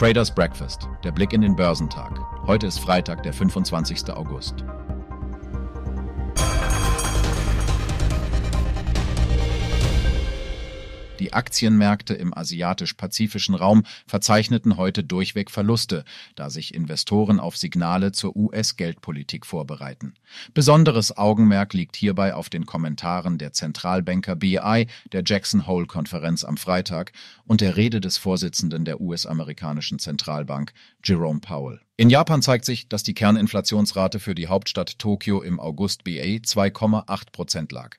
Traders 0.00 0.34
Breakfast, 0.34 0.88
der 1.04 1.12
Blick 1.12 1.34
in 1.34 1.42
den 1.42 1.54
Börsentag. 1.54 2.18
Heute 2.46 2.66
ist 2.66 2.78
Freitag, 2.78 3.22
der 3.22 3.34
25. 3.34 4.10
August. 4.10 4.64
Die 11.20 11.34
Aktienmärkte 11.34 12.14
im 12.14 12.36
asiatisch-pazifischen 12.36 13.54
Raum 13.54 13.82
verzeichneten 14.06 14.78
heute 14.78 15.04
durchweg 15.04 15.50
Verluste, 15.50 16.04
da 16.34 16.48
sich 16.48 16.74
Investoren 16.74 17.38
auf 17.38 17.58
Signale 17.58 18.12
zur 18.12 18.34
US-Geldpolitik 18.34 19.44
vorbereiten. 19.44 20.14
Besonderes 20.54 21.18
Augenmerk 21.18 21.74
liegt 21.74 21.96
hierbei 21.96 22.34
auf 22.34 22.48
den 22.48 22.64
Kommentaren 22.64 23.36
der 23.36 23.52
Zentralbanker 23.52 24.34
BI 24.34 24.86
der 25.12 25.22
Jackson 25.26 25.66
Hole-Konferenz 25.66 26.42
am 26.42 26.56
Freitag 26.56 27.12
und 27.44 27.60
der 27.60 27.76
Rede 27.76 28.00
des 28.00 28.16
Vorsitzenden 28.16 28.86
der 28.86 29.02
US-amerikanischen 29.02 29.98
Zentralbank, 29.98 30.72
Jerome 31.04 31.40
Powell. 31.40 31.80
In 31.98 32.08
Japan 32.08 32.40
zeigt 32.40 32.64
sich, 32.64 32.88
dass 32.88 33.02
die 33.02 33.12
Kerninflationsrate 33.12 34.20
für 34.20 34.34
die 34.34 34.48
Hauptstadt 34.48 34.98
Tokio 34.98 35.42
im 35.42 35.60
August 35.60 36.04
BA 36.04 36.40
2,8 36.40 37.30
Prozent 37.30 37.72
lag. 37.72 37.98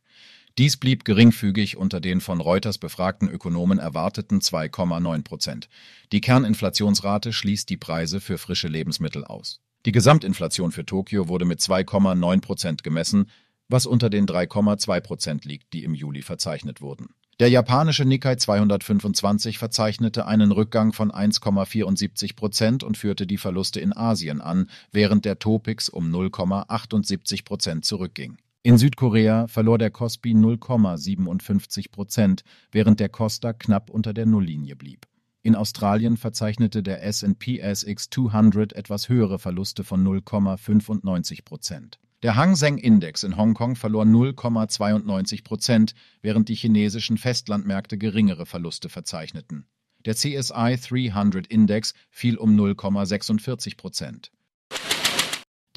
Dies 0.58 0.76
blieb 0.76 1.06
geringfügig 1.06 1.78
unter 1.78 2.02
den 2.02 2.20
von 2.20 2.42
Reuters 2.42 2.78
befragten 2.78 3.30
Ökonomen 3.30 3.80
erwarteten 3.80 4.40
2,9 4.40 5.24
Prozent. 5.24 5.70
Die 6.12 6.20
Kerninflationsrate 6.20 7.32
schließt 7.32 7.70
die 7.70 7.78
Preise 7.78 8.20
für 8.20 8.38
frische 8.38 8.68
Lebensmittel 8.68 9.24
aus. 9.24 9.62
Die 9.86 9.94
Gesamtinflation 9.94 10.72
für 10.72 10.86
Tokio 10.86 11.28
wurde 11.30 11.46
mit 11.46 11.60
2,9 11.60 12.42
Prozent 12.42 12.84
gemessen, 12.84 13.28
was 13.70 13.86
unter 13.86 14.10
den 14.10 14.26
3,2 14.26 15.00
Prozent 15.00 15.46
liegt, 15.46 15.74
die 15.74 15.84
im 15.86 15.96
Juli 15.96 16.22
verzeichnet 16.22 16.82
wurden. 16.82 17.16
Der 17.40 17.50
japanische 17.50 18.06
Nikkei 18.06 18.36
225 18.36 19.58
verzeichnete 19.58 20.28
einen 20.28 20.52
Rückgang 20.52 20.94
von 20.94 21.12
1,74 21.12 22.36
Prozent 22.36 22.84
und 22.84 22.98
führte 22.98 23.26
die 23.26 23.38
Verluste 23.38 23.80
in 23.80 23.96
Asien 23.96 24.42
an, 24.42 24.70
während 24.92 25.26
der 25.26 25.40
Topix 25.40 25.90
um 25.90 26.14
0,78 26.14 27.46
Prozent 27.46 27.86
zurückging. 27.86 28.38
In 28.64 28.78
Südkorea 28.78 29.48
verlor 29.48 29.80
der 29.80 29.90
Kospi 29.90 30.34
0,57 30.34 31.92
Prozent, 31.92 32.44
während 32.72 33.00
der 33.00 33.10
Kosdaq 33.10 33.60
knapp 33.60 33.90
unter 33.90 34.14
der 34.14 34.28
Nulllinie 34.28 34.76
blieb. 34.76 35.08
In 35.42 35.56
Australien 35.56 36.16
verzeichnete 36.16 36.84
der 36.84 37.04
S&P 37.04 37.58
SX 37.60 38.12
200 38.12 38.74
etwas 38.74 39.10
höhere 39.10 39.40
Verluste 39.40 39.84
von 39.84 40.06
0,95 40.06 41.44
Prozent. 41.44 41.98
Der 42.22 42.36
Hang 42.36 42.56
Seng 42.56 42.78
Index 42.78 43.24
in 43.24 43.36
Hongkong 43.36 43.76
verlor 43.76 44.04
0,92 44.04 45.44
Prozent, 45.44 45.96
während 46.22 46.48
die 46.48 46.54
chinesischen 46.54 47.18
Festlandmärkte 47.18 47.98
geringere 47.98 48.46
Verluste 48.46 48.90
verzeichneten. 48.90 49.66
Der 50.06 50.14
CSI 50.14 50.78
300 50.80 51.48
Index 51.48 51.96
fiel 52.12 52.38
um 52.38 52.56
0,46 52.56 53.76
Prozent. 53.76 54.32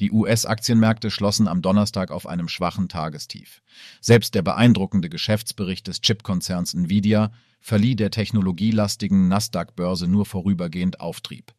Die 0.01 0.11
US-Aktienmärkte 0.11 1.09
schlossen 1.09 1.47
am 1.47 1.61
Donnerstag 1.61 2.11
auf 2.11 2.27
einem 2.27 2.49
schwachen 2.49 2.89
Tagestief. 2.89 3.61
Selbst 4.01 4.35
der 4.35 4.41
beeindruckende 4.41 5.09
Geschäftsbericht 5.09 5.87
des 5.87 6.01
Chipkonzerns 6.01 6.73
Nvidia 6.73 7.31
verlieh 7.61 7.95
der 7.95 8.11
technologielastigen 8.11 9.29
Nasdaq-Börse 9.29 10.07
nur 10.07 10.25
vorübergehend 10.25 10.99
Auftrieb. 10.99 11.53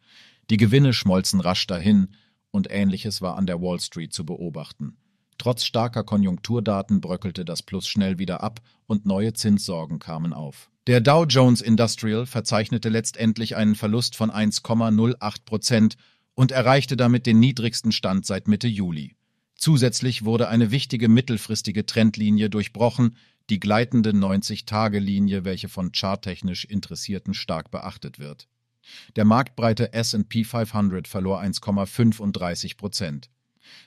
Die 0.51 0.59
Gewinne 0.59 0.93
schmolzen 0.93 1.41
rasch 1.41 1.67
dahin 1.67 2.09
und 2.51 2.69
ähnliches 2.71 3.23
war 3.23 3.37
an 3.37 3.47
der 3.47 3.61
Wall 3.61 3.81
Street 3.81 4.13
zu 4.13 4.27
beobachten. 4.27 4.99
Trotz 5.39 5.65
starker 5.65 6.05
Konjunkturdaten 6.05 7.01
bröckelte 7.01 7.45
das 7.45 7.63
Plus 7.63 7.89
schnell 7.89 8.19
wieder 8.19 8.43
ab 8.43 8.61
und 8.87 9.07
neue 9.07 9.33
Zinssorgen 9.33 9.99
kamen 9.99 10.33
auf. 10.33 10.71
Der 10.87 11.01
Dow 11.01 11.25
Jones 11.25 11.63
Industrial 11.63 12.27
verzeichnete 12.27 12.89
letztendlich 12.89 13.57
einen 13.57 13.75
Verlust 13.75 14.15
von 14.15 14.31
1,08 14.31 15.45
Prozent 15.45 15.97
und 16.37 16.53
erreichte 16.53 16.97
damit 16.97 17.27
den 17.27 17.41
niedrigsten 17.41 17.91
Stand 17.91 18.25
seit 18.25 18.47
Mitte 18.47 18.69
Juli. 18.69 19.17
Zusätzlich 19.57 20.25
wurde 20.25 20.49
eine 20.49 20.71
wichtige 20.71 21.09
mittelfristige 21.09 21.87
Trendlinie 21.87 22.51
durchbrochen, 22.51 23.17
die 23.49 23.59
gleitende 23.59 24.11
90-Tage-Linie, 24.11 25.45
welche 25.45 25.69
von 25.69 25.93
charttechnisch 25.93 26.65
Interessierten 26.65 27.35
stark 27.35 27.71
beachtet 27.71 28.19
wird. 28.19 28.49
Der 29.17 29.25
marktbreite 29.25 29.93
S&P 29.93 30.45
500 30.45 31.09
verlor 31.09 31.41
1,35 31.41 32.77
Prozent. 32.77 33.31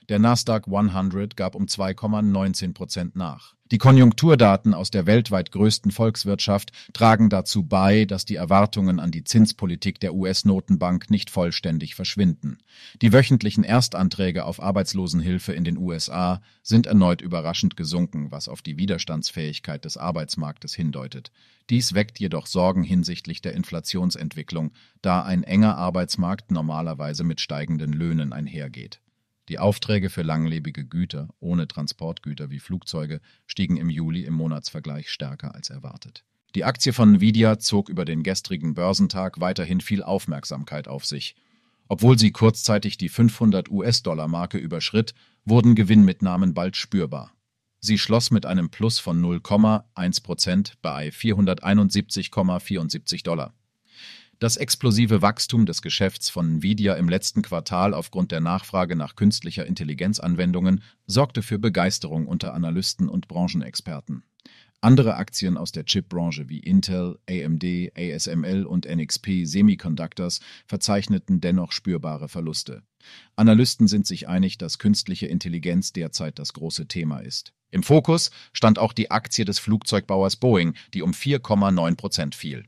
Der 0.09 0.19
Nasdaq 0.19 0.67
100 0.67 1.37
gab 1.37 1.55
um 1.55 1.65
2,19 1.65 2.73
Prozent 2.73 3.15
nach. 3.15 3.55
Die 3.71 3.77
Konjunkturdaten 3.77 4.73
aus 4.73 4.89
der 4.89 5.05
weltweit 5.05 5.51
größten 5.51 5.91
Volkswirtschaft 5.91 6.71
tragen 6.91 7.29
dazu 7.29 7.61
bei, 7.61 8.05
dass 8.05 8.25
die 8.25 8.35
Erwartungen 8.35 8.99
an 8.99 9.11
die 9.11 9.23
Zinspolitik 9.23 9.99
der 9.99 10.15
US-Notenbank 10.15 11.11
nicht 11.11 11.29
vollständig 11.29 11.93
verschwinden. 11.93 12.57
Die 13.03 13.13
wöchentlichen 13.13 13.63
Erstanträge 13.63 14.45
auf 14.45 14.59
Arbeitslosenhilfe 14.59 15.53
in 15.53 15.65
den 15.65 15.77
USA 15.77 16.41
sind 16.63 16.87
erneut 16.87 17.21
überraschend 17.21 17.77
gesunken, 17.77 18.31
was 18.31 18.47
auf 18.47 18.63
die 18.63 18.79
Widerstandsfähigkeit 18.79 19.85
des 19.85 19.97
Arbeitsmarktes 19.97 20.73
hindeutet. 20.73 21.31
Dies 21.69 21.93
weckt 21.93 22.19
jedoch 22.19 22.47
Sorgen 22.47 22.81
hinsichtlich 22.81 23.39
der 23.43 23.53
Inflationsentwicklung, 23.53 24.71
da 25.03 25.21
ein 25.21 25.43
enger 25.43 25.77
Arbeitsmarkt 25.77 26.49
normalerweise 26.49 27.23
mit 27.23 27.39
steigenden 27.39 27.93
Löhnen 27.93 28.33
einhergeht. 28.33 28.99
Die 29.49 29.59
Aufträge 29.59 30.09
für 30.11 30.21
langlebige 30.21 30.85
Güter 30.85 31.27
ohne 31.39 31.67
Transportgüter 31.67 32.51
wie 32.51 32.59
Flugzeuge 32.59 33.19
stiegen 33.47 33.77
im 33.77 33.89
Juli 33.89 34.25
im 34.25 34.35
Monatsvergleich 34.35 35.09
stärker 35.09 35.55
als 35.55 35.71
erwartet. 35.71 36.23
Die 36.53 36.65
Aktie 36.65 36.93
von 36.93 37.15
Nvidia 37.15 37.57
zog 37.57 37.89
über 37.89 38.05
den 38.05 38.21
gestrigen 38.21 38.75
Börsentag 38.75 39.39
weiterhin 39.39 39.81
viel 39.81 40.03
Aufmerksamkeit 40.03 40.87
auf 40.87 41.03
sich. 41.03 41.35
Obwohl 41.87 42.19
sie 42.19 42.31
kurzzeitig 42.31 42.97
die 42.97 43.09
500 43.09 43.71
US-Dollar-Marke 43.71 44.59
überschritt, 44.59 45.15
wurden 45.45 45.73
Gewinnmitnahmen 45.73 46.53
bald 46.53 46.75
spürbar. 46.75 47.33
Sie 47.79 47.97
schloss 47.97 48.29
mit 48.29 48.45
einem 48.45 48.69
Plus 48.69 48.99
von 48.99 49.19
0,1 49.19 50.21
Prozent 50.21 50.73
bei 50.83 51.09
471,74 51.09 53.23
Dollar. 53.23 53.55
Das 54.39 54.55
explosive 54.55 55.21
Wachstum 55.21 55.65
des 55.65 55.81
Geschäfts 55.81 56.29
von 56.29 56.49
Nvidia 56.49 56.93
im 56.93 57.09
letzten 57.09 57.41
Quartal 57.41 57.93
aufgrund 57.93 58.31
der 58.31 58.39
Nachfrage 58.39 58.95
nach 58.95 59.17
künstlicher 59.17 59.65
Intelligenzanwendungen 59.65 60.81
sorgte 61.05 61.41
für 61.41 61.59
Begeisterung 61.59 62.25
unter 62.25 62.53
Analysten 62.53 63.09
und 63.09 63.27
Branchenexperten. 63.27 64.23
Andere 64.79 65.15
Aktien 65.15 65.57
aus 65.57 65.73
der 65.73 65.83
Chipbranche 65.83 66.47
wie 66.47 66.59
Intel, 66.59 67.19
AMD, 67.29 67.91
ASML 67.97 68.63
und 68.63 68.87
NXP 68.89 69.43
Semiconductors 69.43 70.39
verzeichneten 70.65 71.41
dennoch 71.41 71.73
spürbare 71.73 72.29
Verluste. 72.29 72.83
Analysten 73.35 73.89
sind 73.89 74.07
sich 74.07 74.29
einig, 74.29 74.57
dass 74.57 74.79
künstliche 74.79 75.27
Intelligenz 75.27 75.91
derzeit 75.91 76.39
das 76.39 76.53
große 76.53 76.87
Thema 76.87 77.19
ist. 77.19 77.51
Im 77.71 77.83
Fokus 77.83 78.31
stand 78.53 78.79
auch 78.79 78.93
die 78.93 79.11
Aktie 79.11 79.43
des 79.43 79.59
Flugzeugbauers 79.59 80.37
Boeing, 80.37 80.75
die 80.93 81.01
um 81.01 81.11
4,9 81.11 81.95
Prozent 81.95 82.35
fiel. 82.35 82.63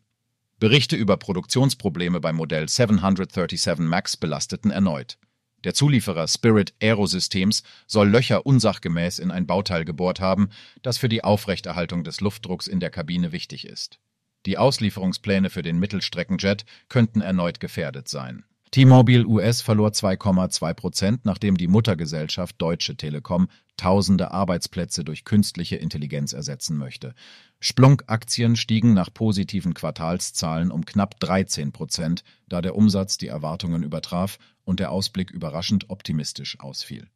Berichte 0.61 0.95
über 0.95 1.17
Produktionsprobleme 1.17 2.19
beim 2.19 2.35
Modell 2.35 2.69
737 2.69 3.79
MAX 3.79 4.15
belasteten 4.15 4.69
erneut. 4.69 5.17
Der 5.63 5.73
Zulieferer 5.73 6.27
Spirit 6.27 6.75
Aerosystems 6.79 7.63
soll 7.87 8.07
Löcher 8.07 8.45
unsachgemäß 8.45 9.17
in 9.17 9.31
ein 9.31 9.47
Bauteil 9.47 9.85
gebohrt 9.85 10.19
haben, 10.19 10.49
das 10.83 10.99
für 10.99 11.09
die 11.09 11.23
Aufrechterhaltung 11.23 12.03
des 12.03 12.21
Luftdrucks 12.21 12.67
in 12.67 12.79
der 12.79 12.91
Kabine 12.91 13.31
wichtig 13.31 13.65
ist. 13.65 13.97
Die 14.45 14.59
Auslieferungspläne 14.59 15.49
für 15.49 15.63
den 15.63 15.79
Mittelstreckenjet 15.79 16.65
könnten 16.89 17.21
erneut 17.21 17.59
gefährdet 17.59 18.07
sein. 18.07 18.45
T-Mobile 18.71 19.25
US 19.27 19.61
verlor 19.61 19.89
2,2 19.89 20.73
Prozent, 20.73 21.25
nachdem 21.25 21.57
die 21.57 21.67
Muttergesellschaft 21.67 22.55
Deutsche 22.57 22.95
Telekom 22.95 23.49
tausende 23.75 24.31
Arbeitsplätze 24.31 25.03
durch 25.03 25.25
künstliche 25.25 25.75
Intelligenz 25.75 26.31
ersetzen 26.31 26.77
möchte. 26.77 27.13
Splunk-Aktien 27.59 28.55
stiegen 28.55 28.93
nach 28.93 29.13
positiven 29.13 29.73
Quartalszahlen 29.73 30.71
um 30.71 30.85
knapp 30.85 31.19
13 31.19 31.73
Prozent, 31.73 32.23
da 32.47 32.61
der 32.61 32.77
Umsatz 32.77 33.17
die 33.17 33.27
Erwartungen 33.27 33.83
übertraf 33.83 34.39
und 34.63 34.79
der 34.79 34.91
Ausblick 34.91 35.31
überraschend 35.31 35.89
optimistisch 35.89 36.57
ausfiel. 36.61 37.09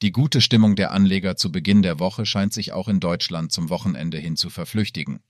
Die 0.00 0.12
gute 0.12 0.40
Stimmung 0.40 0.74
der 0.74 0.92
Anleger 0.92 1.36
zu 1.36 1.52
Beginn 1.52 1.82
der 1.82 1.98
Woche 1.98 2.24
scheint 2.24 2.54
sich 2.54 2.72
auch 2.72 2.88
in 2.88 2.98
Deutschland 2.98 3.52
zum 3.52 3.68
Wochenende 3.68 4.16
hin 4.16 4.36
zu 4.36 4.48
verflüchtigen. 4.48 5.20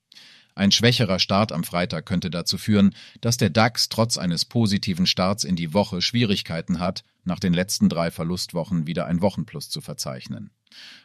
Ein 0.57 0.71
schwächerer 0.71 1.19
Start 1.19 1.51
am 1.51 1.65
Freitag 1.65 2.07
könnte 2.07 2.31
dazu 2.31 2.59
führen, 2.59 2.95
dass 3.21 3.37
der 3.37 3.51
DAX 3.51 3.89
trotz 3.89 4.19
eines 4.19 4.45
positiven 4.45 5.07
Starts 5.07 5.43
in 5.43 5.57
die 5.57 5.75
Woche 5.75 6.01
Schwierigkeiten 6.01 6.79
hat, 6.79 7.03
nach 7.25 7.41
den 7.41 7.53
letzten 7.53 7.89
drei 7.89 8.13
Verlustwochen 8.13 8.87
wieder 8.87 9.07
ein 9.07 9.21
Wochenplus 9.21 9.69
zu 9.69 9.81
verzeichnen. 9.81 10.51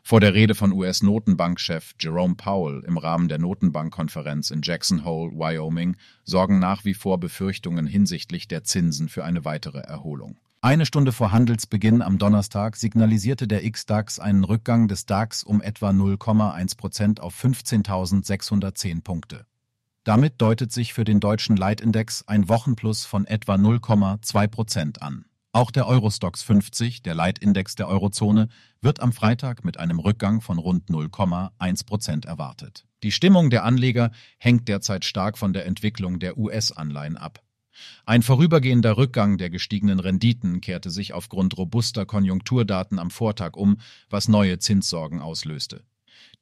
Vor 0.03 0.19
der 0.19 0.33
Rede 0.33 0.53
von 0.53 0.71
US-Notenbankchef 0.71 1.95
Jerome 1.99 2.35
Powell 2.35 2.83
im 2.85 2.97
Rahmen 2.97 3.27
der 3.27 3.39
Notenbankkonferenz 3.39 4.51
in 4.51 4.61
Jackson 4.63 5.03
Hole, 5.03 5.31
Wyoming, 5.31 5.95
sorgen 6.23 6.59
nach 6.59 6.85
wie 6.85 6.93
vor 6.93 7.19
Befürchtungen 7.19 7.87
hinsichtlich 7.87 8.47
der 8.47 8.63
Zinsen 8.63 9.09
für 9.09 9.23
eine 9.23 9.45
weitere 9.45 9.79
Erholung. 9.79 10.37
Eine 10.61 10.85
Stunde 10.85 11.13
vor 11.13 11.31
Handelsbeginn 11.31 12.01
am 12.01 12.17
Donnerstag 12.17 12.75
signalisierte 12.75 13.47
der 13.47 13.63
X-DAX 13.63 14.19
einen 14.19 14.43
Rückgang 14.43 14.89
des 14.89 15.05
DAX 15.05 15.41
um 15.41 15.61
etwa 15.61 15.91
0,1 15.91 16.75
Prozent 16.75 17.21
auf 17.21 17.33
15.610 17.41 19.01
Punkte. 19.01 19.45
Damit 20.03 20.41
deutet 20.41 20.73
sich 20.73 20.93
für 20.93 21.05
den 21.05 21.21
deutschen 21.21 21.55
Leitindex 21.55 22.27
ein 22.27 22.49
Wochenplus 22.49 23.05
von 23.05 23.25
etwa 23.25 23.55
0,2 23.55 24.47
Prozent 24.47 25.01
an. 25.01 25.23
Auch 25.53 25.71
der 25.71 25.87
Eurostox 25.87 26.43
50, 26.43 27.03
der 27.03 27.15
Leitindex 27.15 27.75
der 27.75 27.87
Eurozone, 27.87 28.49
wird 28.81 28.99
am 28.99 29.13
Freitag 29.13 29.63
mit 29.63 29.79
einem 29.79 29.99
Rückgang 29.99 30.41
von 30.41 30.57
rund 30.57 30.89
0,1 30.89 31.85
Prozent 31.85 32.25
erwartet. 32.25 32.85
Die 33.01 33.13
Stimmung 33.13 33.49
der 33.49 33.63
Anleger 33.63 34.11
hängt 34.37 34.67
derzeit 34.67 35.05
stark 35.05 35.37
von 35.37 35.53
der 35.53 35.65
Entwicklung 35.65 36.19
der 36.19 36.37
US-Anleihen 36.37 37.15
ab. 37.15 37.41
Ein 38.05 38.21
vorübergehender 38.21 38.97
Rückgang 38.97 39.37
der 39.37 39.49
gestiegenen 39.49 39.99
Renditen 39.99 40.61
kehrte 40.61 40.89
sich 40.89 41.13
aufgrund 41.13 41.57
robuster 41.57 42.05
Konjunkturdaten 42.05 42.99
am 42.99 43.11
Vortag 43.11 43.55
um, 43.55 43.77
was 44.09 44.27
neue 44.27 44.59
Zinssorgen 44.59 45.21
auslöste. 45.21 45.83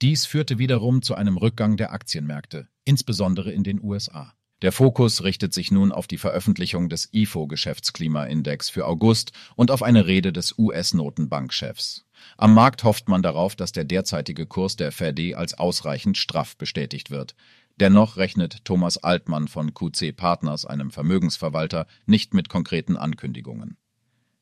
Dies 0.01 0.25
führte 0.25 0.57
wiederum 0.57 1.01
zu 1.01 1.15
einem 1.15 1.37
Rückgang 1.37 1.77
der 1.77 1.91
Aktienmärkte, 1.91 2.67
insbesondere 2.85 3.51
in 3.51 3.63
den 3.63 3.81
USA. 3.83 4.33
Der 4.63 4.71
Fokus 4.71 5.23
richtet 5.23 5.53
sich 5.53 5.69
nun 5.69 5.91
auf 5.91 6.07
die 6.07 6.17
Veröffentlichung 6.17 6.89
des 6.89 7.09
IFO-Geschäftsklimaindex 7.13 8.71
für 8.71 8.87
August 8.87 9.31
und 9.55 9.69
auf 9.69 9.83
eine 9.83 10.07
Rede 10.07 10.33
des 10.33 10.57
US-Notenbankchefs. 10.57 12.05
Am 12.37 12.55
Markt 12.55 12.83
hofft 12.83 13.07
man 13.07 13.21
darauf, 13.21 13.55
dass 13.55 13.71
der 13.71 13.83
derzeitige 13.83 14.47
Kurs 14.47 14.75
der 14.75 14.91
FED 14.91 15.35
als 15.35 15.53
ausreichend 15.53 16.17
straff 16.17 16.57
bestätigt 16.57 17.11
wird. 17.11 17.35
Dennoch 17.79 18.17
rechnet 18.17 18.65
Thomas 18.65 18.97
Altmann 18.97 19.47
von 19.47 19.73
QC 19.73 20.11
Partners, 20.11 20.65
einem 20.65 20.89
Vermögensverwalter, 20.89 21.85
nicht 22.05 22.33
mit 22.33 22.49
konkreten 22.49 22.97
Ankündigungen. 22.97 23.77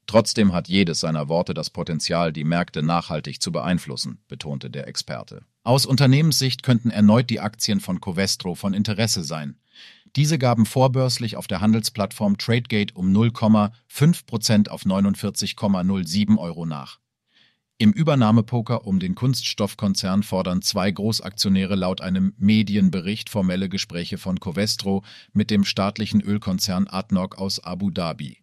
Trotzdem 0.07 0.53
hat 0.53 0.67
jedes 0.67 0.99
seiner 0.99 1.27
Worte 1.27 1.53
das 1.53 1.69
Potenzial, 1.69 2.31
die 2.31 2.43
Märkte 2.43 2.83
nachhaltig 2.83 3.41
zu 3.41 3.51
beeinflussen, 3.51 4.19
betonte 4.27 4.69
der 4.69 4.87
Experte. 4.87 5.41
Aus 5.63 5.85
Unternehmenssicht 5.85 6.63
könnten 6.63 6.91
erneut 6.91 7.29
die 7.29 7.39
Aktien 7.39 7.79
von 7.79 7.99
Covestro 7.99 8.55
von 8.55 8.73
Interesse 8.73 9.23
sein. 9.23 9.57
Diese 10.15 10.37
gaben 10.37 10.65
vorbörslich 10.65 11.35
auf 11.35 11.47
der 11.47 11.59
Handelsplattform 11.59 12.37
Tradegate 12.37 12.93
um 12.93 13.11
0,5 13.11 14.25
Prozent 14.25 14.71
auf 14.71 14.83
49,07 14.83 16.37
Euro 16.37 16.65
nach. 16.65 16.99
Im 17.77 17.91
Übernahmepoker 17.91 18.87
um 18.87 18.99
den 18.99 19.15
Kunststoffkonzern 19.15 20.23
fordern 20.23 20.61
zwei 20.61 20.89
Großaktionäre 20.89 21.75
laut 21.75 21.99
einem 21.99 22.33
Medienbericht 22.37 23.29
formelle 23.29 23.67
Gespräche 23.67 24.17
von 24.17 24.39
Covestro 24.39 25.03
mit 25.33 25.51
dem 25.51 25.65
staatlichen 25.65 26.21
Ölkonzern 26.21 26.87
ADNOC 26.87 27.37
aus 27.37 27.61
Abu 27.61 27.89
Dhabi. 27.89 28.37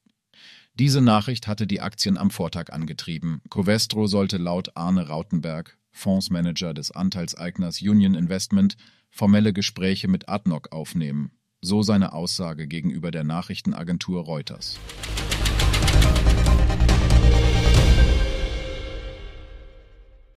Diese 0.75 1.01
Nachricht 1.01 1.47
hatte 1.47 1.67
die 1.67 1.81
Aktien 1.81 2.19
am 2.19 2.31
Vortag 2.31 2.75
angetrieben. 2.75 3.41
Covestro 3.49 4.07
sollte 4.07 4.37
laut 4.37 4.77
Arne 4.77 5.09
Rautenberg, 5.09 5.79
Fondsmanager 5.93 6.75
des 6.75 6.91
Anteilseigners 6.91 7.81
Union 7.81 8.15
Investment, 8.15 8.77
formelle 9.09 9.55
Gespräche 9.55 10.09
mit 10.09 10.29
ADNOC 10.29 10.73
aufnehmen. 10.73 11.31
So 11.63 11.83
seine 11.83 12.13
Aussage 12.13 12.69
gegenüber 12.69 13.11
der 13.11 13.25
Nachrichtenagentur 13.25 14.25
Reuters. 14.25 14.79